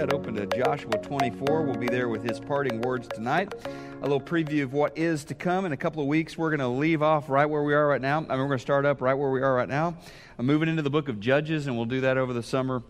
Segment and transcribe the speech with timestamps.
[0.00, 1.60] that open to Joshua 24.
[1.60, 3.52] We'll be there with his parting words tonight.
[3.98, 6.38] A little preview of what is to come in a couple of weeks.
[6.38, 8.16] We're going to leave off right where we are right now.
[8.16, 9.94] I mean, we're going to start up right where we are right now.
[10.38, 12.82] I'm moving into the book of Judges, and we'll do that over the summer.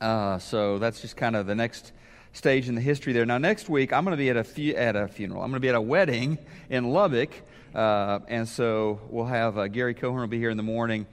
[0.00, 1.92] Uh, so that's just kind of the next
[2.32, 3.24] stage in the history there.
[3.24, 5.40] Now, next week, I'm going to be at a, fu- at a funeral.
[5.40, 6.36] I'm going to be at a wedding
[6.68, 7.30] in Lubbock.
[7.76, 11.06] Uh, and so we'll have uh, Gary Cohen will be here in the morning.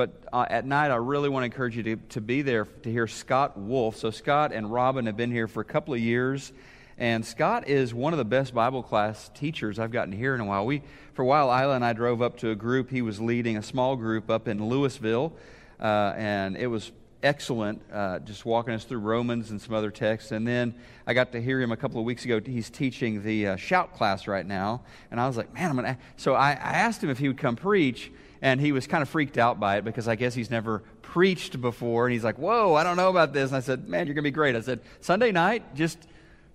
[0.00, 2.90] But uh, at night, I really want to encourage you to, to be there to
[2.90, 3.96] hear Scott Wolf.
[3.98, 6.54] So, Scott and Robin have been here for a couple of years.
[6.96, 10.46] And Scott is one of the best Bible class teachers I've gotten here in a
[10.46, 10.64] while.
[10.64, 10.80] We,
[11.12, 12.88] for a while, Isla and I drove up to a group.
[12.88, 15.32] He was leading a small group up in Lewisville.
[15.78, 20.32] Uh, and it was excellent, uh, just walking us through Romans and some other texts.
[20.32, 20.74] And then
[21.06, 22.40] I got to hear him a couple of weeks ago.
[22.42, 24.80] He's teaching the uh, shout class right now.
[25.10, 25.98] And I was like, man, I'm to.
[26.16, 28.10] So I, I asked him if he would come preach.
[28.42, 31.60] And he was kind of freaked out by it because I guess he's never preached
[31.60, 32.06] before.
[32.06, 33.50] And he's like, whoa, I don't know about this.
[33.50, 34.56] And I said, man, you're going to be great.
[34.56, 35.98] I said, Sunday night, just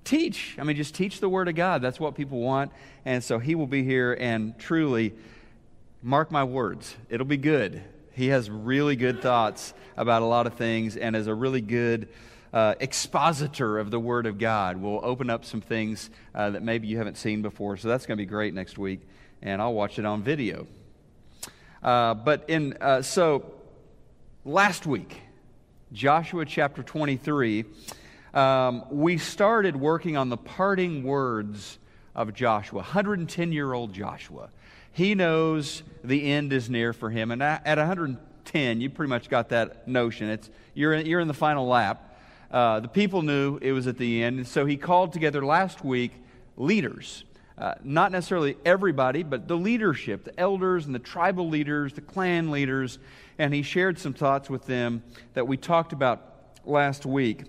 [0.03, 0.55] teach.
[0.57, 1.81] I mean, just teach the Word of God.
[1.81, 2.71] That's what people want.
[3.03, 5.13] And so he will be here and truly,
[6.01, 7.83] mark my words, it'll be good.
[8.13, 12.07] He has really good thoughts about a lot of things and is a really good
[12.53, 14.77] uh, expositor of the Word of God.
[14.77, 17.75] We'll open up some things uh, that maybe you haven't seen before.
[17.75, 19.01] So that's going to be great next week.
[19.41, 20.65] And I'll watch it on video.
[21.83, 23.53] Uh, but in, uh, so
[24.43, 25.21] last week,
[25.93, 27.65] Joshua chapter 23,
[28.33, 31.79] um, we started working on the parting words
[32.15, 34.49] of Joshua, 110 year old Joshua.
[34.91, 37.31] He knows the end is near for him.
[37.31, 40.29] And at 110, you pretty much got that notion.
[40.29, 42.17] It's, you're, in, you're in the final lap.
[42.49, 44.37] Uh, the people knew it was at the end.
[44.37, 46.13] And so he called together last week
[46.55, 47.25] leaders.
[47.57, 52.51] Uh, not necessarily everybody, but the leadership, the elders and the tribal leaders, the clan
[52.51, 52.99] leaders.
[53.37, 55.03] And he shared some thoughts with them
[55.33, 57.43] that we talked about last week.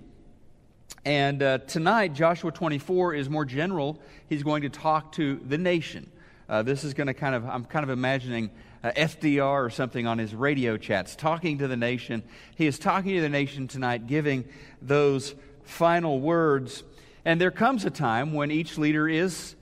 [1.04, 3.98] And uh, tonight, Joshua 24 is more general.
[4.28, 6.10] He's going to talk to the nation.
[6.48, 8.50] Uh, this is going to kind of, I'm kind of imagining
[8.84, 12.22] uh, FDR or something on his radio chats, talking to the nation.
[12.54, 14.44] He is talking to the nation tonight, giving
[14.80, 15.34] those
[15.64, 16.84] final words.
[17.24, 19.55] And there comes a time when each leader is,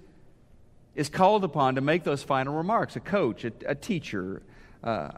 [0.94, 4.42] is called upon to make those final remarks a coach, a, a teacher,
[4.82, 5.10] uh,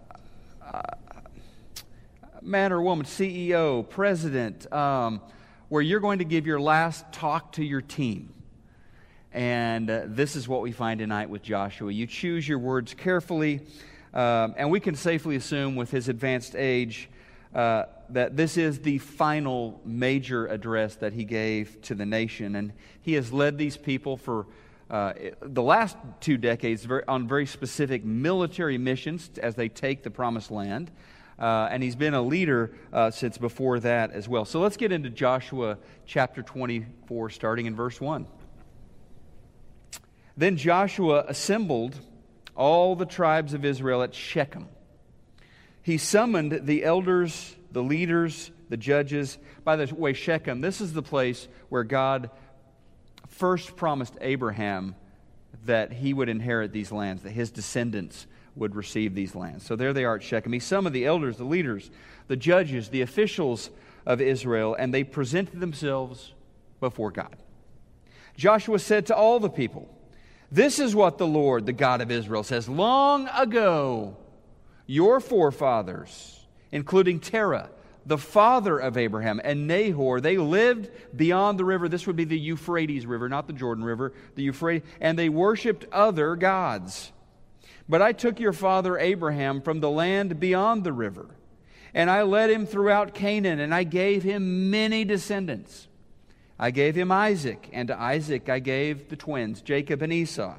[2.46, 5.20] man or woman, CEO, president, um,
[5.68, 8.32] where you're going to give your last talk to your team.
[9.32, 11.92] And uh, this is what we find tonight with Joshua.
[11.92, 13.60] You choose your words carefully,
[14.14, 17.10] um, and we can safely assume with his advanced age
[17.54, 22.54] uh, that this is the final major address that he gave to the nation.
[22.54, 22.72] And
[23.02, 24.46] he has led these people for
[24.88, 30.50] uh, the last two decades on very specific military missions as they take the promised
[30.50, 30.90] land.
[31.38, 34.44] Uh, and he's been a leader uh, since before that as well.
[34.44, 35.76] So let's get into Joshua
[36.06, 38.26] chapter 24, starting in verse 1.
[40.36, 41.98] Then Joshua assembled
[42.54, 44.68] all the tribes of Israel at Shechem.
[45.82, 49.38] He summoned the elders, the leaders, the judges.
[49.62, 52.30] By the way, Shechem, this is the place where God
[53.36, 54.94] first promised Abraham
[55.66, 59.64] that he would inherit these lands, that his descendants would receive these lands.
[59.64, 60.58] So there they are at Shechem.
[60.60, 61.90] Some of the elders, the leaders,
[62.28, 63.70] the judges, the officials
[64.06, 66.32] of Israel, and they presented themselves
[66.80, 67.36] before God.
[68.36, 69.88] Joshua said to all the people,
[70.50, 72.68] this is what the Lord, the God of Israel, says.
[72.68, 74.16] Long ago,
[74.86, 77.68] your forefathers, including Terah,
[78.06, 81.88] the father of Abraham, and Nahor, they lived beyond the river.
[81.88, 85.84] This would be the Euphrates River, not the Jordan River, the Euphrates, and they worshiped
[85.92, 87.12] other gods.
[87.88, 91.26] But I took your father Abraham from the land beyond the river,
[91.92, 95.88] and I led him throughout Canaan, and I gave him many descendants.
[96.58, 100.54] I gave him Isaac, and to Isaac I gave the twins, Jacob and Esau.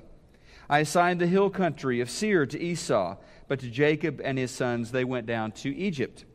[0.69, 3.15] I assigned the hill country of Seir to Esau,
[3.47, 6.25] but to Jacob and his sons they went down to Egypt.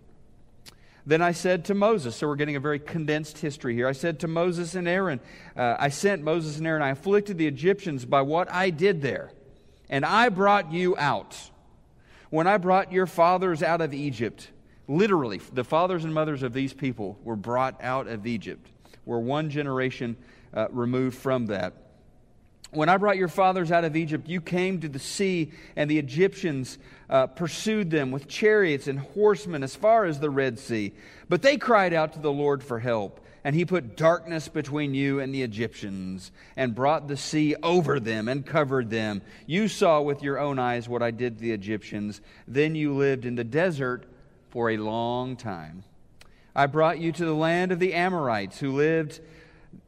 [1.04, 3.88] Then I said to Moses, so we're getting a very condensed history here.
[3.88, 5.20] I said to Moses and Aaron,
[5.56, 9.32] uh, I sent Moses and Aaron, I afflicted the Egyptians by what I did there,
[9.90, 11.36] and I brought you out.
[12.30, 14.48] When I brought your fathers out of Egypt,
[14.86, 18.70] literally, the fathers and mothers of these people were brought out of Egypt.
[19.04, 20.16] We're one generation
[20.54, 21.74] uh, removed from that.
[22.72, 25.98] When I brought your fathers out of Egypt, you came to the sea, and the
[25.98, 26.78] Egyptians
[27.10, 30.94] uh, pursued them with chariots and horsemen as far as the Red Sea.
[31.28, 35.20] But they cried out to the Lord for help, and he put darkness between you
[35.20, 39.20] and the Egyptians, and brought the sea over them and covered them.
[39.46, 42.22] You saw with your own eyes what I did to the Egyptians.
[42.48, 44.06] Then you lived in the desert
[44.48, 45.84] for a long time.
[46.56, 49.20] I brought you to the land of the Amorites who lived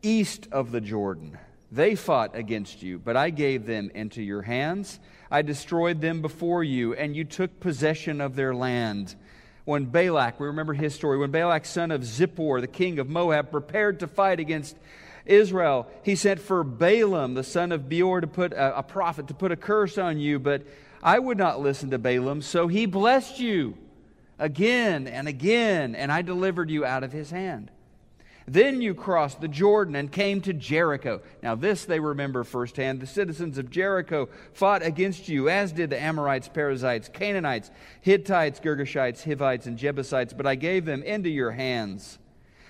[0.03, 1.39] east of the Jordan.
[1.75, 5.01] They fought against you, but I gave them into your hands.
[5.29, 9.17] I destroyed them before you, and you took possession of their land.
[9.65, 13.51] When Balak, we remember his story, when Balak, son of Zippor, the king of Moab,
[13.51, 14.77] prepared to fight against
[15.27, 19.35] Israel, he sent for Balaam, the son of Beor, to put a, a prophet, to
[19.35, 20.63] put a curse on you, but
[21.03, 23.77] I would not listen to Balaam, so he blessed you
[24.39, 27.73] again and again, and I delivered you out of his hand.
[28.47, 31.23] Then you crossed the Jordan and came to Jericho.
[31.43, 33.01] Now, this they remember firsthand.
[33.01, 37.71] The citizens of Jericho fought against you, as did the Amorites, Perizzites, Canaanites,
[38.03, 42.19] Hittites, Girgashites, Hivites, and Jebusites, but I gave them into your hands.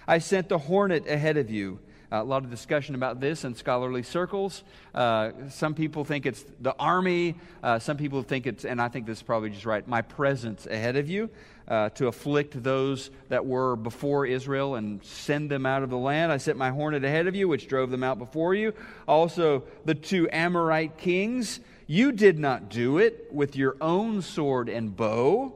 [0.06, 1.80] I sent the hornet ahead of you
[2.14, 4.62] uh, a lot of discussion about this in scholarly circles.
[4.94, 7.34] Uh, some people think it's the army.
[7.60, 10.66] Uh, some people think it's, and I think this is probably just right, my presence
[10.66, 11.28] ahead of you
[11.68, 16.30] uh, to afflict those that were before Israel and send them out of the land.
[16.30, 18.74] I sent my hornet ahead of you, which drove them out before you.
[19.08, 21.60] Also, the two Amorite kings.
[21.86, 25.52] You did not do it with your own sword and bow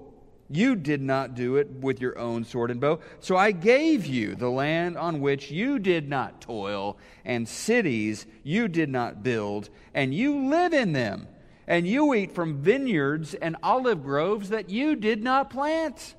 [0.51, 3.01] you did not do it with your own sword and bow.
[3.21, 8.69] So I gave you the land on which you did not toil, and cities you
[8.69, 11.29] did not build, and you live in them.
[11.69, 16.15] And you eat from vineyards and olive groves that you did not plant.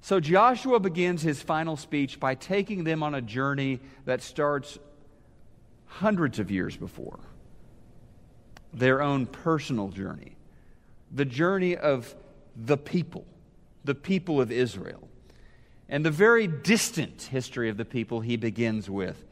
[0.00, 4.78] So Joshua begins his final speech by taking them on a journey that starts
[5.86, 7.20] hundreds of years before
[8.72, 10.36] their own personal journey,
[11.12, 12.14] the journey of
[12.56, 13.26] the people,
[13.84, 15.06] the people of Israel,
[15.88, 19.26] and the very distant history of the people he begins with.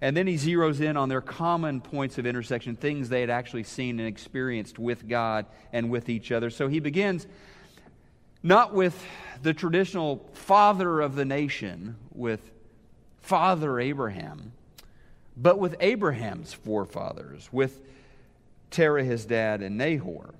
[0.00, 3.62] And then he zeroes in on their common points of intersection, things they had actually
[3.62, 6.50] seen and experienced with God and with each other.
[6.50, 7.26] So he begins
[8.42, 9.02] not with
[9.42, 12.50] the traditional father of the nation, with
[13.20, 14.52] Father Abraham,
[15.36, 17.80] but with Abraham's forefathers, with
[18.70, 20.34] Terah, his dad, and Nahor.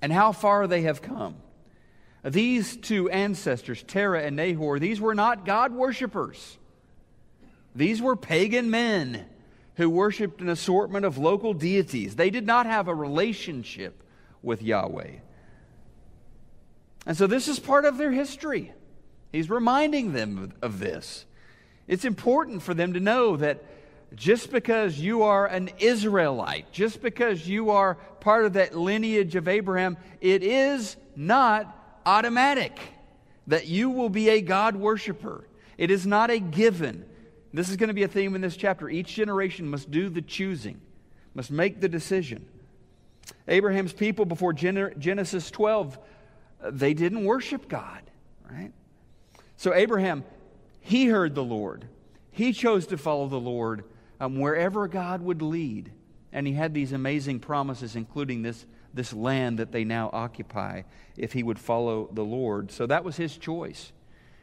[0.00, 1.36] And how far they have come.
[2.24, 6.56] These two ancestors, Terah and Nahor, these were not God worshippers.
[7.74, 9.26] These were pagan men
[9.76, 12.16] who worshiped an assortment of local deities.
[12.16, 14.02] They did not have a relationship
[14.42, 15.12] with Yahweh.
[17.06, 18.72] And so this is part of their history.
[19.32, 21.24] He's reminding them of this.
[21.88, 23.64] It's important for them to know that
[24.14, 29.48] just because you are an Israelite, just because you are part of that lineage of
[29.48, 32.78] Abraham, it is not automatic
[33.46, 35.44] that you will be a God worshiper.
[35.78, 37.04] It is not a given.
[37.52, 38.88] This is going to be a theme in this chapter.
[38.88, 40.80] Each generation must do the choosing,
[41.34, 42.46] must make the decision.
[43.46, 45.98] Abraham's people before Genesis 12,
[46.70, 48.02] they didn't worship God,
[48.50, 48.72] right?
[49.56, 50.24] So Abraham,
[50.80, 51.86] he heard the Lord.
[52.30, 53.84] He chose to follow the Lord
[54.20, 55.92] um, wherever God would lead.
[56.32, 58.64] And he had these amazing promises, including this,
[58.94, 60.82] this land that they now occupy,
[61.16, 62.72] if he would follow the Lord.
[62.72, 63.92] So that was his choice.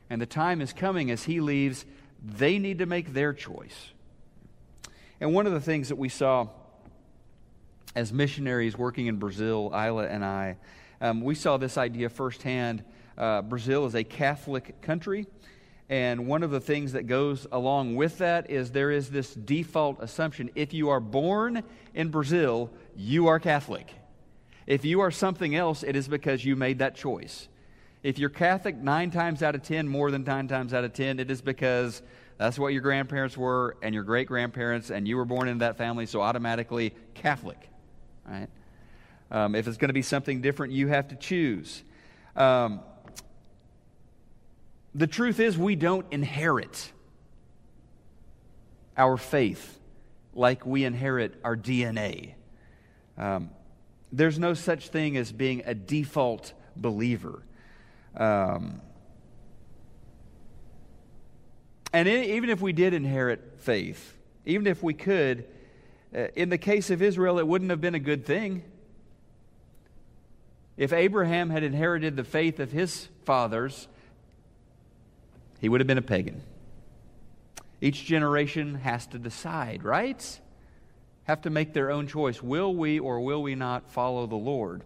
[0.09, 1.85] And the time is coming as he leaves,
[2.24, 3.92] they need to make their choice.
[5.21, 6.48] And one of the things that we saw
[7.95, 10.57] as missionaries working in Brazil, Isla and I,
[11.01, 12.83] um, we saw this idea firsthand.
[13.18, 15.28] Uh, Brazil is a Catholic country.
[15.90, 19.97] And one of the things that goes along with that is there is this default
[20.02, 21.64] assumption if you are born
[21.95, 23.92] in Brazil, you are Catholic.
[24.68, 27.47] If you are something else, it is because you made that choice.
[28.01, 31.19] If you're Catholic nine times out of ten, more than nine times out of ten,
[31.19, 32.01] it is because
[32.37, 35.77] that's what your grandparents were and your great grandparents, and you were born into that
[35.77, 37.69] family, so automatically Catholic.
[38.25, 38.47] Right?
[39.31, 41.83] Um, if it's going to be something different, you have to choose.
[42.35, 42.79] Um,
[44.95, 46.91] the truth is, we don't inherit
[48.97, 49.77] our faith
[50.33, 52.33] like we inherit our DNA.
[53.18, 53.49] Um,
[54.11, 57.44] there's no such thing as being a default believer.
[58.16, 58.81] Um,
[61.92, 65.45] and even if we did inherit faith, even if we could,
[66.16, 68.63] uh, in the case of Israel, it wouldn't have been a good thing.
[70.78, 73.87] If Abraham had inherited the faith of his fathers,
[75.59, 76.42] he would have been a pagan.
[77.81, 80.39] Each generation has to decide, right?
[81.23, 82.42] Have to make their own choice.
[82.42, 84.83] Will we or will we not follow the Lord?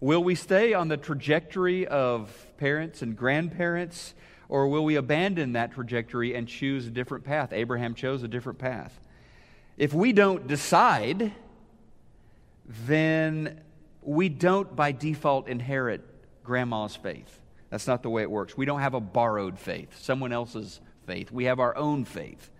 [0.00, 4.14] Will we stay on the trajectory of parents and grandparents,
[4.48, 7.52] or will we abandon that trajectory and choose a different path?
[7.52, 8.98] Abraham chose a different path.
[9.76, 11.32] If we don't decide,
[12.66, 13.60] then
[14.02, 16.02] we don't by default inherit
[16.44, 17.38] grandma's faith.
[17.68, 18.56] That's not the way it works.
[18.56, 21.30] We don't have a borrowed faith, someone else's faith.
[21.30, 22.50] We have our own faith.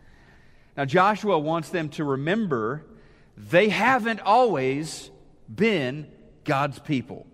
[0.76, 2.84] Now, Joshua wants them to remember
[3.36, 5.10] they haven't always
[5.52, 6.06] been
[6.44, 7.26] God's people.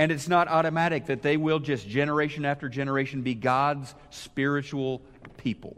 [0.00, 5.02] And it's not automatic that they will just generation after generation be God's spiritual
[5.36, 5.76] people.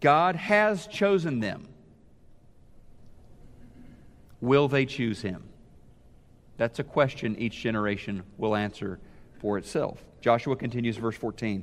[0.00, 1.68] God has chosen them.
[4.40, 5.44] Will they choose him?
[6.56, 8.98] That's a question each generation will answer
[9.38, 10.02] for itself.
[10.22, 11.62] Joshua continues, verse 14.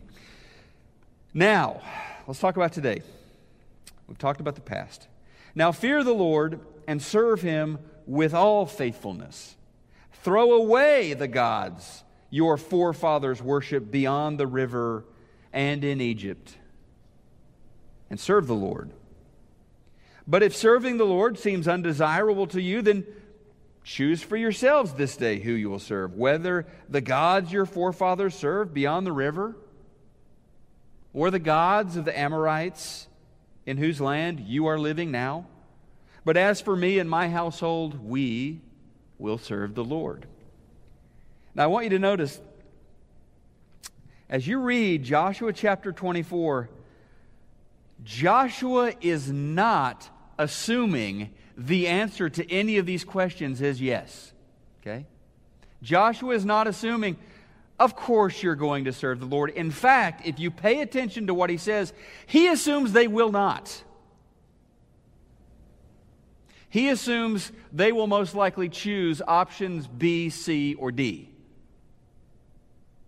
[1.33, 1.81] Now,
[2.27, 3.01] let's talk about today.
[4.07, 5.07] We've talked about the past.
[5.55, 9.55] Now, fear the Lord and serve him with all faithfulness.
[10.23, 15.03] Throw away the gods your forefathers worshiped beyond the river
[15.51, 16.57] and in Egypt,
[18.09, 18.91] and serve the Lord.
[20.25, 23.05] But if serving the Lord seems undesirable to you, then
[23.83, 28.73] choose for yourselves this day who you will serve, whether the gods your forefathers served
[28.73, 29.57] beyond the river,
[31.13, 33.07] or the gods of the Amorites
[33.65, 35.47] in whose land you are living now.
[36.23, 38.61] But as for me and my household, we
[39.17, 40.25] will serve the Lord.
[41.55, 42.39] Now, I want you to notice
[44.29, 46.69] as you read Joshua chapter 24,
[48.03, 54.33] Joshua is not assuming the answer to any of these questions is yes.
[54.81, 55.05] Okay?
[55.83, 57.17] Joshua is not assuming,
[57.79, 59.51] of course you're going to serve the Lord.
[59.51, 61.93] In fact, if you pay attention to what he says,
[62.25, 63.83] he assumes they will not.
[66.73, 71.29] He assumes they will most likely choose options B, C, or D.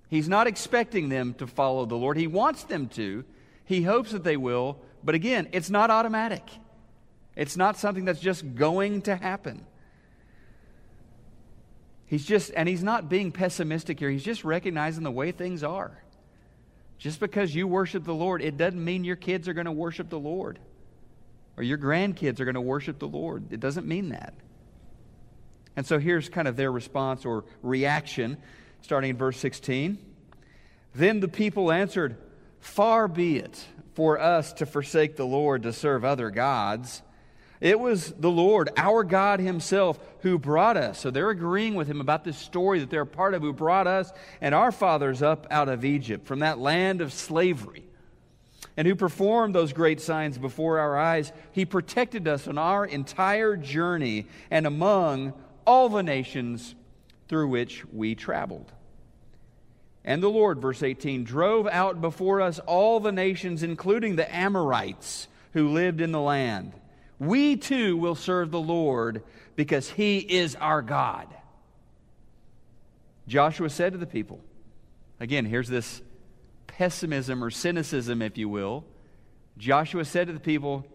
[0.07, 2.15] He's not expecting them to follow the Lord.
[2.15, 3.25] He wants them to.
[3.63, 4.77] He hopes that they will.
[5.03, 6.43] But again, it's not automatic.
[7.35, 9.65] It's not something that's just going to happen.
[12.05, 14.11] He's just, and he's not being pessimistic here.
[14.11, 16.03] He's just recognizing the way things are.
[16.99, 20.11] Just because you worship the Lord, it doesn't mean your kids are going to worship
[20.11, 20.59] the Lord
[21.57, 23.51] or your grandkids are going to worship the Lord.
[23.51, 24.33] It doesn't mean that.
[25.75, 28.37] And so here's kind of their response or reaction,
[28.81, 29.97] starting in verse 16.
[30.93, 32.17] Then the people answered,
[32.59, 37.01] Far be it for us to forsake the Lord to serve other gods.
[37.61, 40.99] It was the Lord, our God Himself, who brought us.
[40.99, 44.11] So they're agreeing with Him about this story that they're part of, who brought us
[44.41, 47.84] and our fathers up out of Egypt, from that land of slavery,
[48.77, 51.31] and who performed those great signs before our eyes.
[51.51, 55.33] He protected us on our entire journey and among
[55.65, 56.75] all the nations
[57.27, 58.71] through which we traveled.
[60.03, 65.27] And the Lord, verse 18, drove out before us all the nations, including the Amorites
[65.53, 66.73] who lived in the land
[67.19, 69.23] we too will serve the Lord
[69.55, 71.27] because he is our God.
[73.27, 74.39] Joshua said to the people,
[75.19, 76.01] again, here's this
[76.77, 78.83] pessimism or cynicism, if you will.
[79.57, 80.85] Joshua said to the people,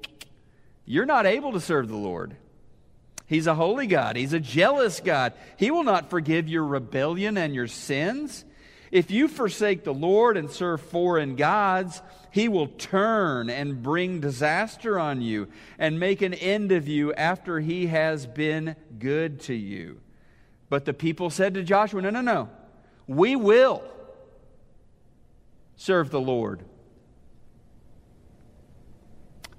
[0.84, 2.36] You're not able to serve the Lord.
[3.26, 5.32] He's a holy God, He's a jealous God.
[5.56, 8.44] He will not forgive your rebellion and your sins.
[8.90, 14.98] If you forsake the Lord and serve foreign gods, he will turn and bring disaster
[14.98, 15.46] on you
[15.78, 20.00] and make an end of you after he has been good to you.
[20.68, 22.48] But the people said to Joshua, No, no, no.
[23.06, 23.84] We will
[25.80, 26.62] serve the Lord.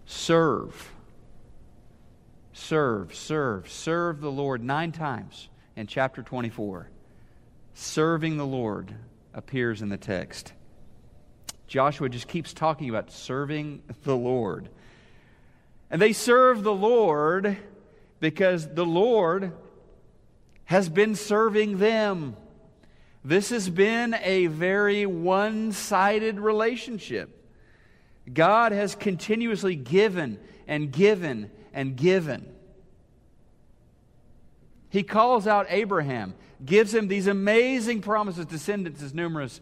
[0.05, 0.91] Serve.
[2.53, 6.91] Serve, serve, serve the Lord nine times in chapter 24.
[7.73, 8.93] Serving the Lord
[9.33, 10.53] appears in the text.
[11.65, 14.69] Joshua just keeps talking about serving the Lord.
[15.89, 17.57] And they serve the Lord
[18.19, 19.53] because the Lord
[20.65, 22.35] has been serving them.
[23.23, 27.37] This has been a very one sided relationship.
[28.31, 32.51] God has continuously given and given and given.
[34.89, 36.33] He calls out Abraham
[36.65, 39.61] gives him these amazing promises, descendants as numerous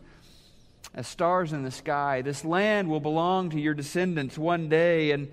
[0.93, 2.21] as stars in the sky.
[2.21, 5.11] This land will belong to your descendants one day.
[5.11, 5.31] And,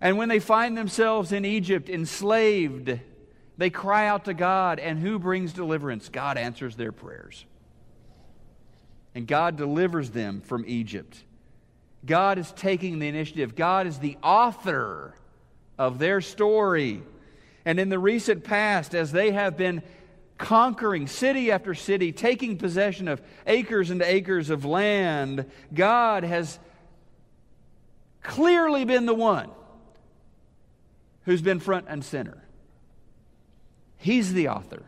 [0.00, 2.98] and when they find themselves in Egypt, enslaved,
[3.56, 4.78] they cry out to God.
[4.78, 6.08] And who brings deliverance?
[6.08, 7.44] God answers their prayers.
[9.14, 11.24] And God delivers them from Egypt.
[12.04, 13.56] God is taking the initiative.
[13.56, 15.14] God is the author
[15.78, 17.02] of their story.
[17.64, 19.82] And in the recent past, as they have been
[20.38, 26.58] conquering city after city, taking possession of acres and acres of land, God has
[28.22, 29.50] clearly been the one
[31.24, 32.42] who's been front and center.
[33.96, 34.84] He's the author.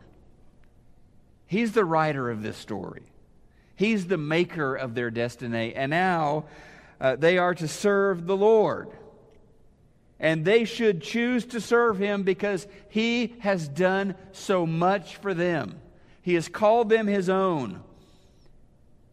[1.45, 3.10] He's the writer of this story.
[3.75, 5.73] He's the maker of their destiny.
[5.75, 6.45] And now
[6.99, 8.89] uh, they are to serve the Lord.
[10.19, 15.81] And they should choose to serve him because he has done so much for them.
[16.21, 17.81] He has called them his own,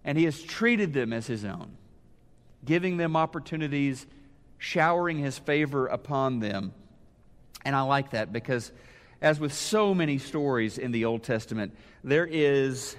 [0.05, 1.71] and he has treated them as his own,
[2.63, 4.07] giving them opportunities,
[4.59, 6.75] showering his favor upon them.
[7.65, 8.71] And I like that because,
[9.23, 11.75] as with so many stories in the Old Testament,
[12.05, 12.95] there is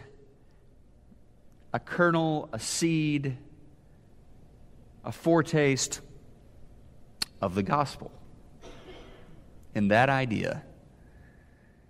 [1.73, 3.37] a kernel, a seed,
[5.03, 6.01] a foretaste
[7.41, 8.11] of the gospel.
[9.75, 10.63] In that idea,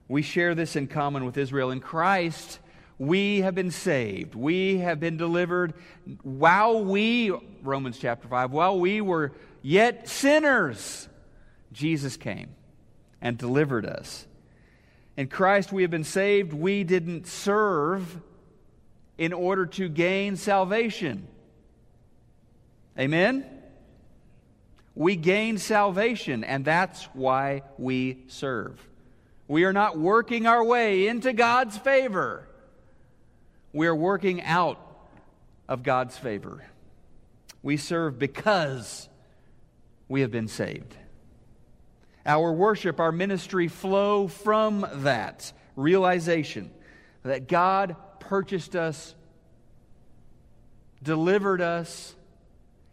[0.08, 1.72] we share this in common with Israel.
[1.72, 2.60] In Christ,
[2.98, 4.36] we have been saved.
[4.36, 5.74] We have been delivered
[6.24, 7.32] while we,
[7.64, 9.32] Romans chapter 5, while we were
[9.62, 11.08] yet sinners,
[11.72, 12.50] Jesus came
[13.22, 14.28] and delivered us.
[15.16, 16.54] In Christ, we have been saved.
[16.54, 18.22] We didn't serve
[19.20, 21.28] in order to gain salvation.
[22.98, 23.46] Amen?
[24.96, 28.80] We gain salvation, and that's why we serve.
[29.50, 32.48] We are not working our way into God's favor.
[33.74, 34.80] We are working out
[35.68, 36.64] of God's favor.
[37.62, 39.10] We serve because
[40.08, 40.96] we have been saved.
[42.26, 46.72] Our worship, our ministry flow from that realization
[47.24, 49.16] that God purchased us,
[51.02, 52.16] delivered us.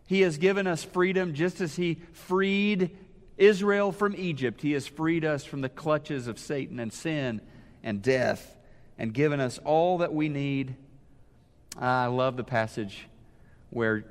[0.06, 2.96] He has given us freedom just as He freed
[3.36, 4.62] Israel from Egypt.
[4.62, 7.40] He has freed us from the clutches of Satan and sin
[7.82, 8.56] and death
[8.98, 10.76] and given us all that we need.
[11.78, 13.06] I love the passage
[13.70, 14.04] where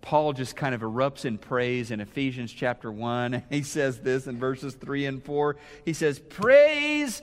[0.00, 3.44] Paul just kind of erupts in praise in Ephesians chapter 1.
[3.50, 5.56] He says this in verses 3 and 4.
[5.84, 7.22] He says, Praise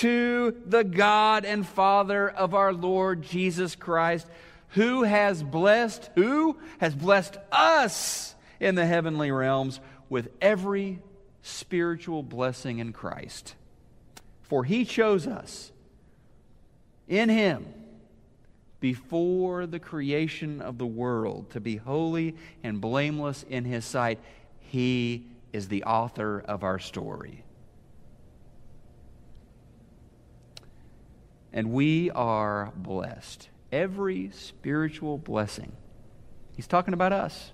[0.00, 4.26] to the God and Father of our Lord Jesus Christ,
[4.68, 11.00] who has blessed, who has blessed us in the heavenly realms with every
[11.42, 13.54] spiritual blessing in Christ.
[14.42, 15.70] For he chose us
[17.06, 17.66] in him
[18.80, 24.18] before the creation of the world to be holy and blameless in his sight.
[24.60, 27.44] He is the author of our story.
[31.52, 33.48] And we are blessed.
[33.72, 35.72] Every spiritual blessing.
[36.54, 37.52] He's talking about us.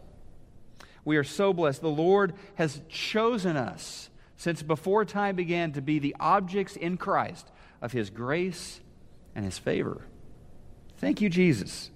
[1.05, 1.83] We are so blessed.
[1.83, 7.51] The Lord has chosen us since before time began to be the objects in Christ
[7.81, 8.81] of His grace
[9.35, 10.07] and His favor.
[10.99, 11.91] Thank you, Jesus.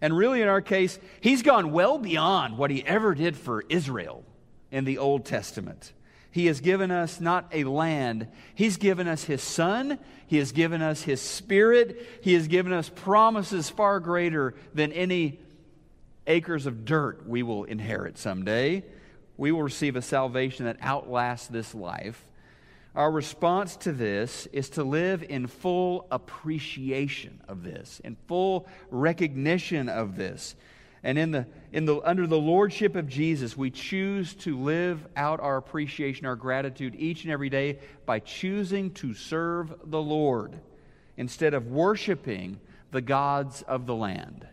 [0.00, 4.24] And really, in our case, He's gone well beyond what He ever did for Israel
[4.70, 5.92] in the Old Testament.
[6.30, 10.80] He has given us not a land, He's given us His Son, He has given
[10.80, 15.40] us His Spirit, He has given us promises far greater than any
[16.26, 18.84] acres of dirt we will inherit someday.
[19.36, 22.24] We will receive a salvation that outlasts this life.
[22.94, 29.88] Our response to this is to live in full appreciation of this, in full recognition
[29.88, 30.56] of this.
[31.02, 35.40] And in the, in the, under the lordship of Jesus, we choose to live out
[35.40, 40.60] our appreciation, our gratitude each and every day by choosing to serve the Lord
[41.16, 42.60] instead of worshiping
[42.90, 44.46] the gods of the land.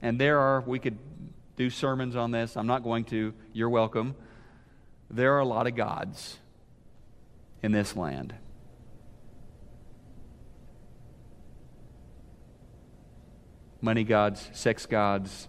[0.00, 0.98] And there are, we could
[1.56, 2.56] do sermons on this.
[2.56, 3.32] I'm not going to.
[3.52, 4.14] You're welcome.
[5.10, 6.38] There are a lot of gods
[7.62, 8.34] in this land.
[13.84, 15.46] Money gods, sex gods,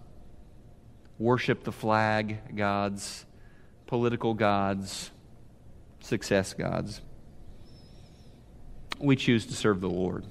[1.17, 3.26] worship the flag gods,
[3.88, 5.10] political gods,
[6.02, 7.00] success gods.
[9.00, 10.26] We choose to serve the Lord.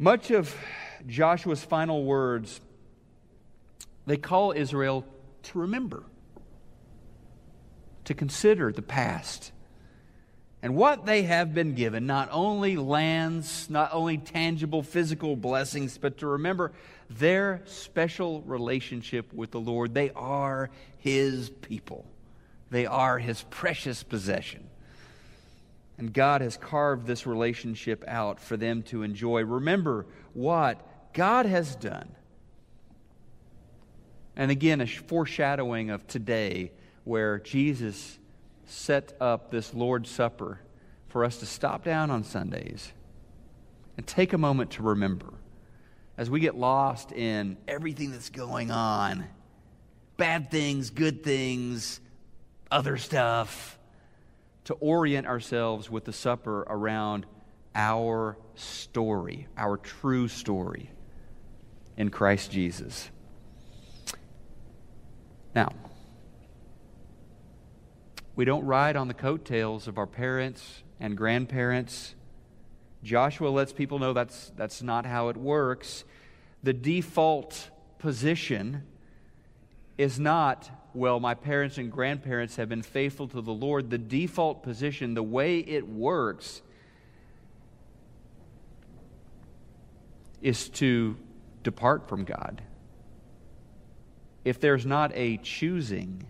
[0.00, 0.52] Much of
[1.06, 2.60] Joshua's final words,
[4.06, 5.04] they call Israel
[5.44, 6.02] to remember,
[8.04, 9.52] to consider the past,
[10.64, 16.16] and what they have been given not only lands, not only tangible physical blessings, but
[16.18, 16.72] to remember
[17.10, 19.92] their special relationship with the Lord.
[19.92, 22.06] They are His people,
[22.70, 24.66] they are His precious possession.
[25.98, 29.44] And God has carved this relationship out for them to enjoy.
[29.44, 32.08] Remember what God has done.
[34.34, 36.72] And again, a foreshadowing of today
[37.04, 38.18] where Jesus
[38.66, 40.60] set up this Lord's Supper
[41.08, 42.92] for us to stop down on Sundays
[43.96, 45.32] and take a moment to remember
[46.16, 49.24] as we get lost in everything that's going on
[50.16, 52.00] bad things, good things,
[52.70, 53.78] other stuff
[54.64, 57.26] to orient ourselves with the supper around
[57.74, 60.90] our story, our true story
[61.96, 63.10] in Christ Jesus.
[65.54, 65.72] Now,
[68.36, 72.14] we don't ride on the coattails of our parents and grandparents.
[73.02, 76.04] Joshua lets people know that's, that's not how it works.
[76.62, 78.82] The default position
[79.96, 83.90] is not, well, my parents and grandparents have been faithful to the Lord.
[83.90, 86.62] The default position, the way it works,
[90.42, 91.16] is to
[91.62, 92.62] depart from God.
[94.44, 96.26] If there's not a choosing,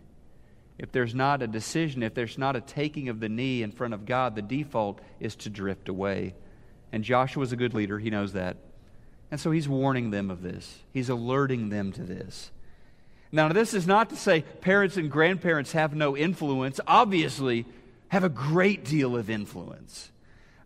[0.78, 3.94] if there's not a decision, if there's not a taking of the knee in front
[3.94, 6.34] of God, the default is to drift away.
[6.92, 8.56] And Joshua's a good leader, he knows that.
[9.30, 12.50] And so he's warning them of this, he's alerting them to this.
[13.32, 17.66] Now, this is not to say parents and grandparents have no influence, obviously,
[18.08, 20.12] have a great deal of influence.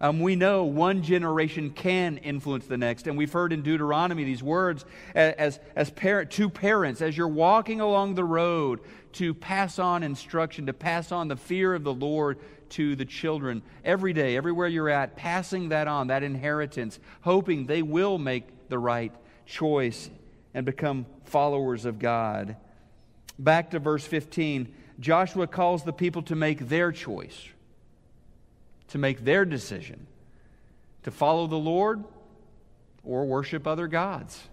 [0.00, 3.06] Um, we know one generation can influence the next.
[3.06, 4.84] And we've heard in Deuteronomy these words
[5.14, 8.80] as, as parent, two parents, as you're walking along the road
[9.14, 12.38] to pass on instruction, to pass on the fear of the Lord
[12.70, 17.82] to the children every day, everywhere you're at, passing that on, that inheritance, hoping they
[17.82, 19.12] will make the right
[19.46, 20.10] choice
[20.54, 22.56] and become followers of God.
[23.38, 27.48] Back to verse 15, Joshua calls the people to make their choice
[28.88, 30.06] to make their decision
[31.02, 32.04] to follow the Lord
[33.04, 34.48] or worship other gods.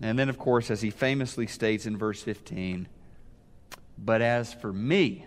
[0.00, 2.88] And then, of course, as he famously states in verse 15,
[3.96, 5.24] but as for me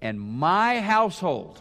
[0.00, 1.60] and my household,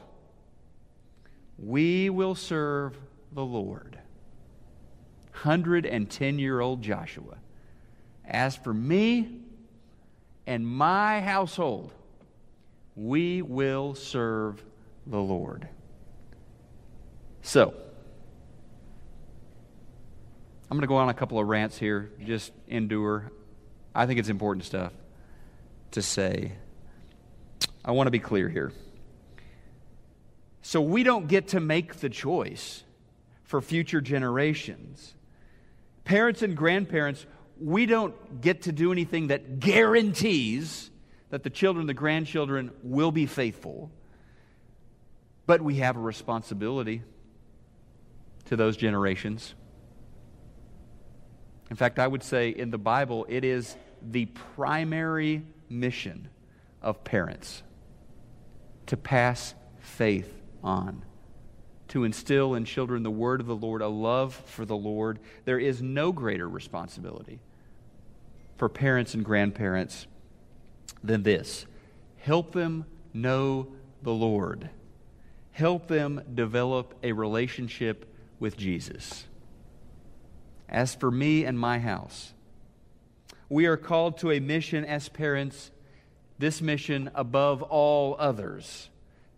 [1.58, 2.98] we will serve
[3.32, 3.98] the Lord.
[5.32, 7.38] 110 year old Joshua.
[8.26, 9.42] As for me
[10.46, 11.94] and my household,
[12.96, 14.64] we will serve
[15.08, 15.68] the Lord.
[17.42, 17.74] So,
[20.70, 22.12] I'm going to go on a couple of rants here.
[22.24, 23.32] Just endure.
[23.96, 24.94] I think it's important stuff
[25.92, 26.54] to say.
[27.84, 28.72] I want to be clear here.
[30.62, 32.84] So, we don't get to make the choice
[33.44, 35.16] for future generations.
[36.06, 37.26] Parents and grandparents,
[37.60, 40.91] we don't get to do anything that guarantees
[41.32, 43.90] that the children, the grandchildren will be faithful.
[45.48, 47.02] But we have a responsibility
[48.46, 49.56] to those generations.
[51.70, 56.28] In fact, I would say in the Bible, it is the primary mission
[56.82, 57.64] of parents
[58.88, 61.02] to pass faith on,
[61.88, 65.20] to instill in children the word of the Lord, a love for the Lord.
[65.46, 67.40] There is no greater responsibility
[68.58, 70.08] for parents and grandparents
[71.04, 71.66] than this
[72.18, 73.68] help them know
[74.04, 74.70] the Lord,
[75.52, 78.06] help them develop a relationship
[78.40, 79.26] with Jesus.
[80.70, 82.34] As for me and my house,
[83.50, 85.72] we are called to a mission as parents,
[86.40, 88.90] this mission above all others,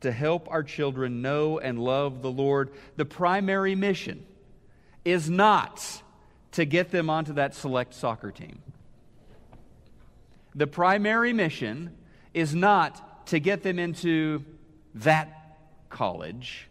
[0.02, 2.69] to help our children know and love the Lord.
[2.97, 4.26] The primary mission
[5.04, 6.04] is not
[6.52, 8.62] to get them onto that select soccer team.
[10.55, 11.95] The primary mission
[12.33, 14.43] is not to get them into
[14.95, 15.57] that
[15.89, 16.67] college.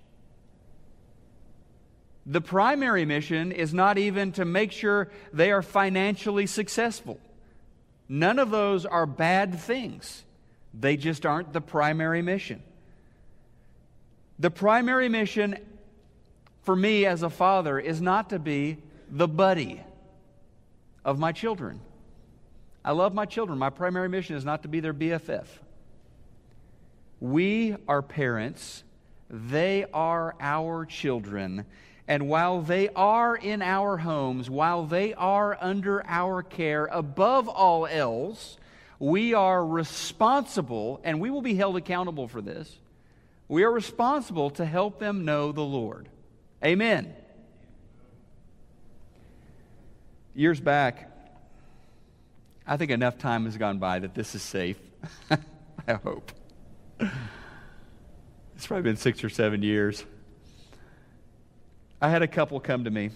[2.24, 7.18] The primary mission is not even to make sure they are financially successful.
[8.08, 10.24] None of those are bad things.
[10.72, 12.62] They just aren't the primary mission.
[14.38, 15.58] The primary mission
[16.62, 18.78] for me as a father is not to be
[19.10, 19.82] the buddy
[21.04, 21.80] of my children.
[22.84, 23.58] I love my children.
[23.58, 25.46] My primary mission is not to be their BFF.
[27.20, 28.82] We are parents,
[29.30, 31.64] they are our children.
[32.08, 37.86] And while they are in our homes, while they are under our care, above all
[37.86, 38.56] else,
[38.98, 42.76] we are responsible, and we will be held accountable for this.
[43.46, 46.08] We are responsible to help them know the Lord.
[46.64, 47.14] Amen.
[50.34, 51.11] Years back,
[52.66, 54.78] I think enough time has gone by that this is safe.
[55.88, 56.30] I hope.
[58.54, 60.04] It's probably been six or seven years.
[62.00, 63.10] I had a couple come to me.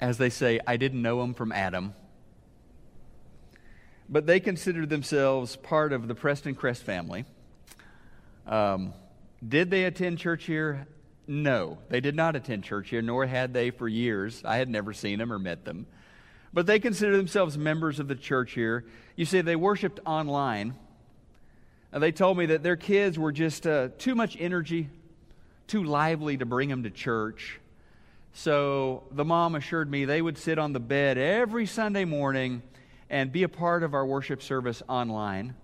[0.00, 1.94] As they say, I didn't know them from Adam.
[4.08, 7.24] But they considered themselves part of the Prestoncrest family.
[8.46, 8.92] Um,
[9.46, 10.86] did they attend church here?
[11.26, 14.42] No, they did not attend church here, nor had they for years.
[14.44, 15.86] I had never seen them or met them
[16.54, 18.84] but they consider themselves members of the church here.
[19.16, 20.76] You see, they worshiped online,
[21.94, 24.88] And they told me that their kids were just uh, too much energy,
[25.68, 27.60] too lively to bring them to church.
[28.32, 32.62] So the mom assured me they would sit on the bed every Sunday morning
[33.08, 35.54] and be a part of our worship service online.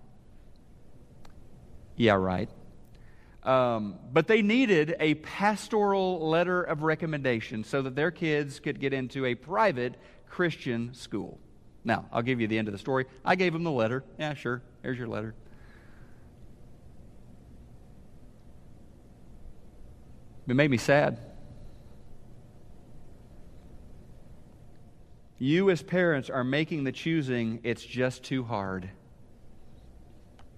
[1.97, 2.49] Yeah, right.
[3.43, 8.93] Um, but they needed a pastoral letter of recommendation so that their kids could get
[8.93, 9.95] into a private
[10.31, 11.37] Christian school.
[11.83, 13.05] Now, I'll give you the end of the story.
[13.23, 14.03] I gave him the letter.
[14.17, 14.61] Yeah, sure.
[14.81, 15.35] Here's your letter.
[20.47, 21.19] It made me sad.
[25.37, 28.89] You, as parents, are making the choosing, it's just too hard.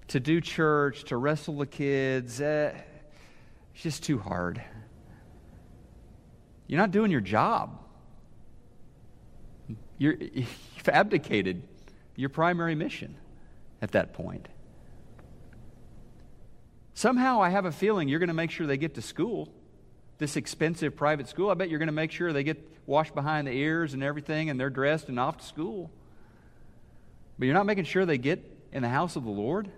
[0.09, 2.73] To do church, to wrestle the kids, eh,
[3.73, 4.61] it's just too hard.
[6.67, 7.82] You're not doing your job.
[10.03, 11.63] You're, you've abdicated
[12.17, 13.15] your primary mission
[13.81, 14.49] at that point.
[16.93, 19.49] Somehow I have a feeling you're going to make sure they get to school
[20.17, 23.47] this expensive private school, I bet you're going to make sure they get washed behind
[23.47, 25.89] the ears and everything and they're dressed and off to school.
[27.39, 28.39] But you're not making sure they get
[28.71, 29.71] in the house of the Lord?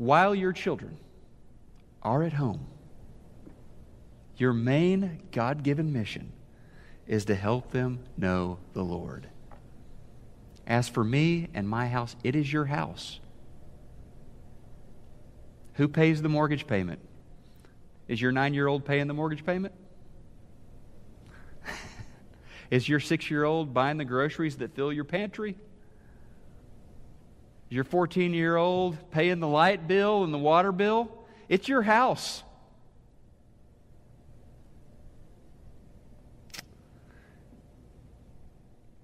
[0.00, 0.96] While your children
[2.02, 2.66] are at home,
[4.38, 6.32] your main God given mission
[7.06, 9.28] is to help them know the Lord.
[10.66, 13.20] As for me and my house, it is your house.
[15.74, 17.00] Who pays the mortgage payment?
[18.08, 19.74] Is your nine year old paying the mortgage payment?
[22.70, 25.58] is your six year old buying the groceries that fill your pantry?
[27.70, 31.08] Your 14 year old paying the light bill and the water bill?
[31.48, 32.42] It's your house.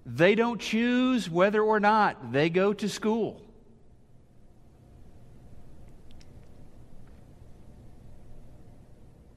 [0.05, 3.41] They don't choose whether or not they go to school.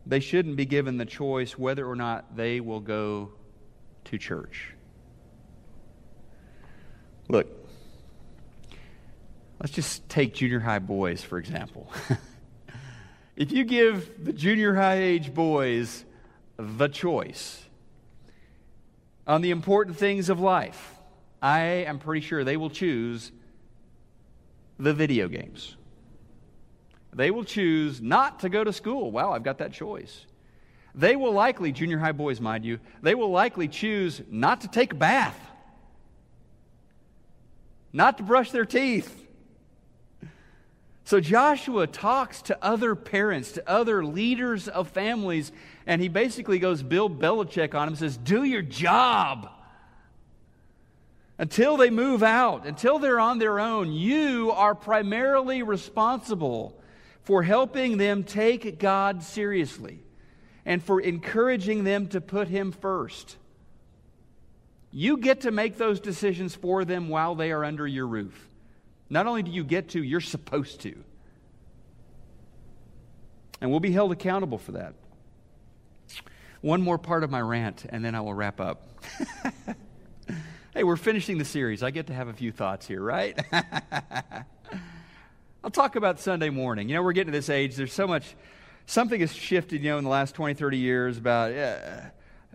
[0.07, 3.31] They shouldn't be given the choice whether or not they will go
[4.07, 4.75] to church.
[7.29, 7.60] Look,
[9.61, 11.93] let's just take junior high boys, for example.
[13.37, 16.05] if you give the junior high age boys
[16.57, 17.63] the choice,
[19.27, 20.95] on the important things of life,
[21.43, 23.31] I am pretty sure they will choose
[24.79, 25.77] the video games.
[27.13, 29.11] They will choose not to go to school.
[29.11, 30.27] Wow, I've got that choice.
[30.95, 34.93] They will likely, junior high boys, mind you, they will likely choose not to take
[34.93, 35.39] a bath,
[37.93, 39.29] not to brush their teeth.
[41.11, 45.51] So Joshua talks to other parents, to other leaders of families,
[45.85, 49.51] and he basically goes Bill Belichick on him says, Do your job.
[51.37, 56.81] Until they move out, until they're on their own, you are primarily responsible
[57.25, 60.05] for helping them take God seriously
[60.65, 63.37] and for encouraging them to put Him first.
[64.93, 68.50] You get to make those decisions for them while they are under your roof.
[69.11, 70.95] Not only do you get to, you're supposed to.
[73.61, 74.95] And we'll be held accountable for that.
[76.61, 78.87] One more part of my rant, and then I will wrap up.
[80.75, 81.83] hey, we're finishing the series.
[81.83, 83.39] I get to have a few thoughts here, right?
[85.65, 86.89] I'll talk about Sunday morning.
[86.89, 88.37] You know, we're getting to this age, there's so much,
[88.87, 91.53] something has shifted, you know, in the last 20, 30 years about.
[91.53, 92.01] Uh,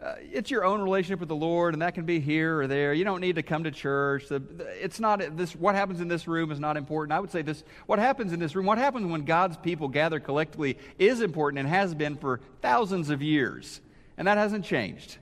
[0.06, 2.94] uh, it's your own relationship with the Lord, and that can be here or there.
[2.94, 4.28] You don't need to come to church.
[4.28, 4.42] The,
[4.80, 5.56] it's not this.
[5.56, 7.12] What happens in this room is not important.
[7.12, 10.20] I would say this: what happens in this room, what happens when God's people gather
[10.20, 13.82] collectively, is important and has been for thousands of years.
[14.18, 15.18] And that hasn't changed.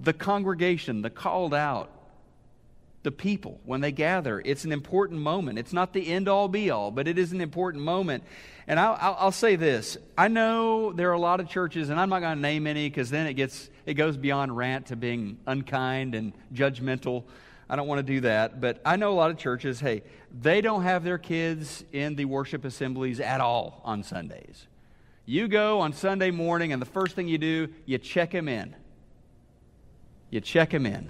[0.00, 1.90] The congregation, the called out,
[3.08, 5.58] the people, when they gather, it's an important moment.
[5.58, 8.22] It's not the end all be all, but it is an important moment.
[8.66, 11.98] And I'll, I'll, I'll say this I know there are a lot of churches, and
[11.98, 14.96] I'm not going to name any because then it, gets, it goes beyond rant to
[14.96, 17.24] being unkind and judgmental.
[17.70, 18.60] I don't want to do that.
[18.60, 20.02] But I know a lot of churches, hey,
[20.38, 24.66] they don't have their kids in the worship assemblies at all on Sundays.
[25.24, 28.76] You go on Sunday morning, and the first thing you do, you check them in.
[30.28, 31.08] You check them in.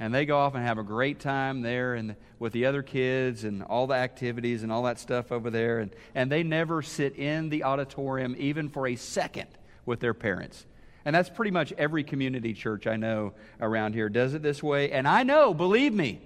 [0.00, 3.44] And they go off and have a great time there and with the other kids
[3.44, 5.78] and all the activities and all that stuff over there.
[5.78, 9.48] And, and they never sit in the auditorium even for a second
[9.86, 10.66] with their parents.
[11.04, 14.90] And that's pretty much every community church I know around here does it this way.
[14.90, 16.20] And I know, believe me,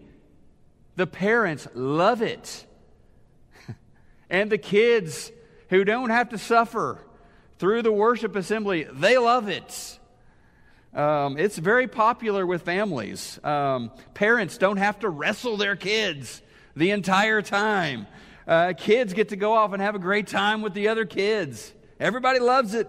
[0.96, 2.64] the parents love it.
[4.30, 5.32] and the kids
[5.68, 6.98] who don't have to suffer
[7.58, 9.98] through the worship assembly, they love it.
[10.98, 13.38] Um, it's very popular with families.
[13.44, 16.42] Um, parents don't have to wrestle their kids
[16.74, 18.08] the entire time.
[18.48, 21.72] Uh, kids get to go off and have a great time with the other kids.
[22.00, 22.88] Everybody loves it.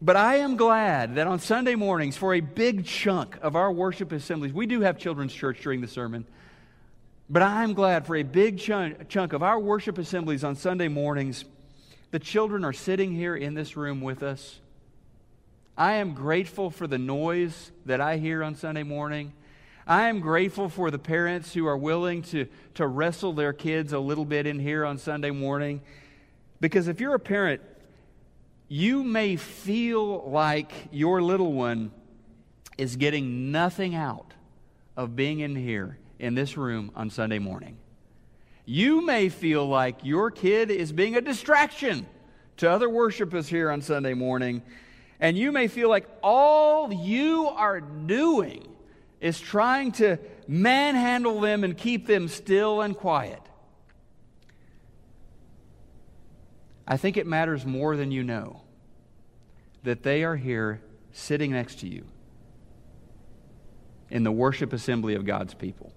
[0.00, 4.10] But I am glad that on Sunday mornings, for a big chunk of our worship
[4.10, 6.24] assemblies, we do have children's church during the sermon.
[7.28, 11.44] But I'm glad for a big chunk, chunk of our worship assemblies on Sunday mornings,
[12.12, 14.58] the children are sitting here in this room with us.
[15.78, 19.32] I am grateful for the noise that I hear on Sunday morning.
[19.86, 24.00] I am grateful for the parents who are willing to, to wrestle their kids a
[24.00, 25.80] little bit in here on Sunday morning.
[26.60, 27.62] Because if you're a parent,
[28.66, 31.92] you may feel like your little one
[32.76, 34.34] is getting nothing out
[34.96, 37.78] of being in here in this room on Sunday morning.
[38.64, 42.04] You may feel like your kid is being a distraction
[42.56, 44.60] to other worshipers here on Sunday morning.
[45.20, 48.68] And you may feel like all you are doing
[49.20, 53.42] is trying to manhandle them and keep them still and quiet.
[56.86, 58.62] I think it matters more than you know
[59.82, 60.80] that they are here
[61.12, 62.04] sitting next to you
[64.10, 65.92] in the worship assembly of God's people.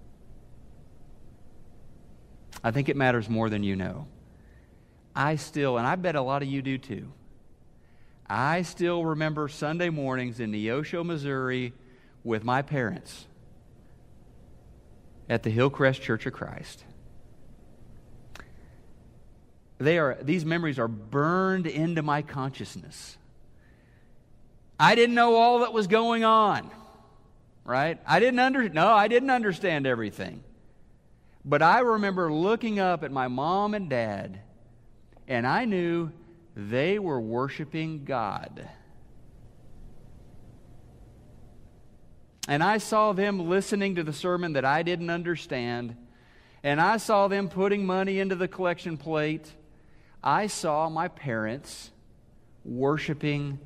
[2.62, 4.06] I think it matters more than you know.
[5.14, 7.12] I still, and I bet a lot of you do too,
[8.34, 11.74] I still remember Sunday mornings in Neosho, Missouri
[12.24, 13.26] with my parents
[15.28, 16.82] at the Hillcrest Church of Christ.
[19.76, 23.18] They are, these memories are burned into my consciousness.
[24.80, 26.70] I didn't know all that was going on,
[27.66, 28.00] right?
[28.06, 30.42] I didn't under, no, I didn't understand everything.
[31.44, 34.40] But I remember looking up at my mom and dad,
[35.28, 36.12] and I knew
[36.54, 38.68] they were worshiping God.
[42.48, 45.96] And I saw them listening to the sermon that I didn't understand.
[46.62, 49.52] And I saw them putting money into the collection plate.
[50.22, 51.90] I saw my parents
[52.64, 53.58] worshiping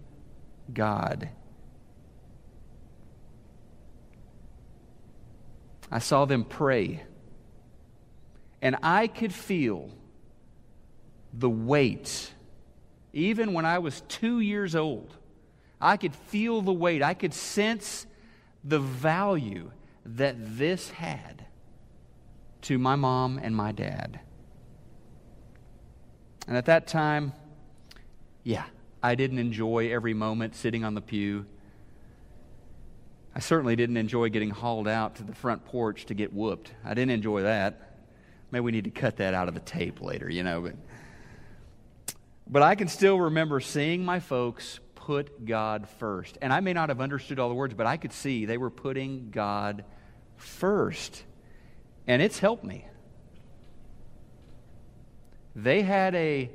[0.73, 1.31] God.
[5.91, 7.03] I saw them pray.
[8.61, 9.91] And I could feel
[11.33, 12.33] the weight,
[13.17, 15.17] even when I was two years old.
[15.81, 17.03] I could feel the weight.
[17.03, 18.07] I could sense
[18.63, 19.71] the value
[20.05, 21.47] that this had
[22.63, 24.21] to my mom and my dad.
[26.47, 27.33] And at that time,
[28.45, 28.65] yeah,
[29.03, 31.47] I didn't enjoy every moment sitting on the pew.
[33.35, 36.71] I certainly didn't enjoy getting hauled out to the front porch to get whooped.
[36.85, 37.99] I didn't enjoy that.
[38.51, 40.61] Maybe we need to cut that out of the tape later, you know.
[40.61, 40.75] But,
[42.47, 46.39] but I can still remember seeing my folks put God first.
[46.41, 48.71] And I may not have understood all the words, but I could see they were
[48.71, 49.85] putting God
[50.37, 51.25] first.
[52.07, 52.87] And it's helped me.
[55.55, 56.51] They had a,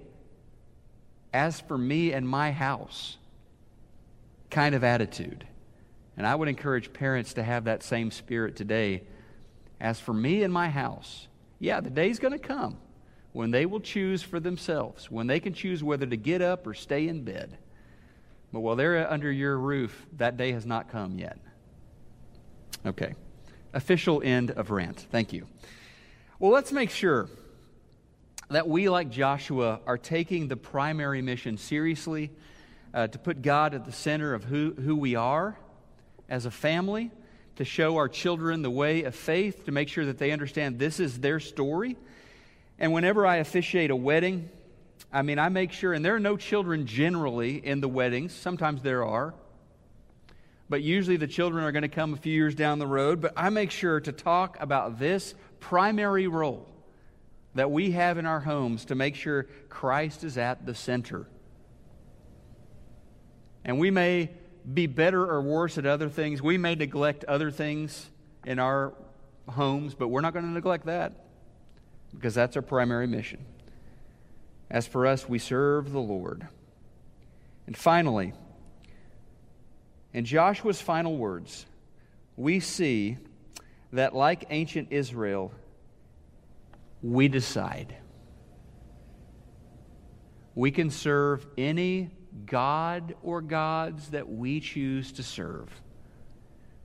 [1.34, 3.18] as for me and my house,
[4.50, 5.46] kind of attitude.
[6.16, 9.04] And I would encourage parents to have that same spirit today.
[9.80, 11.28] As for me and my house,
[11.58, 12.78] yeah, the day's going to come
[13.34, 16.74] when they will choose for themselves, when they can choose whether to get up or
[16.74, 17.58] stay in bed.
[18.52, 21.40] But while they're under your roof, that day has not come yet.
[22.86, 23.16] Okay.
[23.74, 25.08] Official end of rant.
[25.12, 25.48] Thank you.
[26.40, 27.30] Well, let's make sure
[28.50, 32.32] that we, like Joshua, are taking the primary mission seriously
[32.94, 35.58] uh, to put God at the center of who, who we are
[36.28, 37.12] as a family,
[37.56, 41.00] to show our children the way of faith, to make sure that they understand this
[41.00, 41.96] is their story.
[42.82, 44.50] And whenever I officiate a wedding,
[45.14, 48.34] I mean, I make sure, and there are no children generally in the weddings.
[48.34, 49.36] Sometimes there are.
[50.68, 53.22] But usually the children are going to come a few years down the road.
[53.22, 56.68] But I make sure to talk about this primary role
[57.54, 61.28] that we have in our homes to make sure Christ is at the center.
[63.64, 64.32] And we may
[64.74, 66.42] be better or worse at other things.
[66.42, 68.10] We may neglect other things
[68.44, 68.94] in our
[69.48, 71.28] homes, but we're not going to neglect that
[72.14, 73.46] because that's our primary mission.
[74.70, 76.48] As for us, we serve the Lord.
[77.68, 78.34] And finally,
[80.14, 81.66] in Joshua's final words,
[82.36, 83.18] we see
[83.94, 85.52] that, like ancient Israel,
[87.02, 87.96] we decide.
[90.56, 92.12] We can serve any
[92.46, 95.70] God or gods that we choose to serve.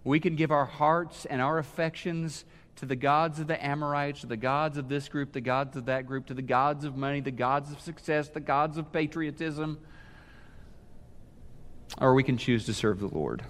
[0.05, 2.45] We can give our hearts and our affections
[2.77, 5.87] to the gods of the Amorites, to the gods of this group, the gods of
[5.87, 9.79] that group, to the gods of money, the gods of success, the gods of patriotism.
[11.99, 13.43] or we can choose to serve the Lord.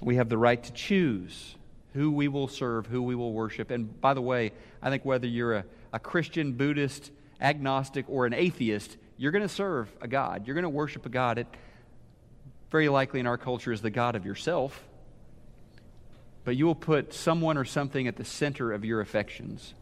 [0.00, 1.54] We have the right to choose
[1.92, 3.70] who we will serve, who we will worship.
[3.70, 4.52] And by the way,
[4.82, 9.48] I think whether you're a, a Christian, Buddhist, agnostic, or an atheist, you're going to
[9.48, 10.46] serve a God.
[10.46, 11.38] You're going to worship a God.
[11.38, 11.46] It
[12.70, 14.82] very likely in our culture is the God of yourself.
[16.44, 19.74] But you will put someone or something at the center of your affections.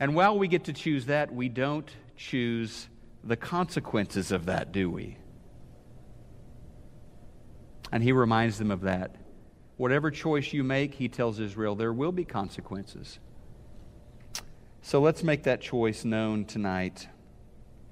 [0.00, 2.88] And while we get to choose that, we don't choose
[3.22, 5.16] the consequences of that, do we?
[7.92, 9.16] And he reminds them of that.
[9.76, 13.18] Whatever choice you make, he tells Israel, there will be consequences.
[14.80, 17.06] So let's make that choice known tonight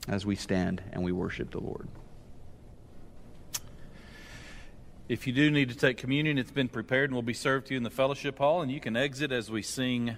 [0.08, 1.88] as we stand and we worship the Lord.
[5.10, 7.74] If you do need to take communion, it's been prepared and will be served to
[7.74, 10.16] you in the fellowship hall, and you can exit as we sing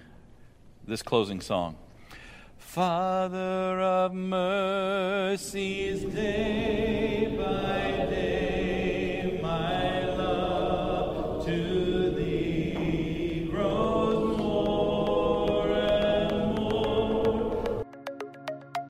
[0.85, 1.77] this closing song.
[2.59, 8.52] Father of mercies, day by day,